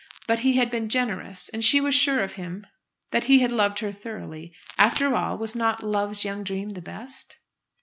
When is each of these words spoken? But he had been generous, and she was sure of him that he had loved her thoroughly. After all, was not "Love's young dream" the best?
But 0.25 0.39
he 0.39 0.53
had 0.53 0.71
been 0.71 0.89
generous, 0.89 1.47
and 1.49 1.63
she 1.63 1.79
was 1.79 1.93
sure 1.93 2.23
of 2.23 2.31
him 2.31 2.65
that 3.11 3.25
he 3.25 3.41
had 3.41 3.51
loved 3.51 3.77
her 3.81 3.91
thoroughly. 3.91 4.51
After 4.79 5.15
all, 5.15 5.37
was 5.37 5.53
not 5.53 5.83
"Love's 5.83 6.25
young 6.25 6.43
dream" 6.43 6.71
the 6.71 6.81
best? 6.81 7.37